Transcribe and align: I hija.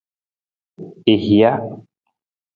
I 1.13 1.15
hija. 1.27 1.53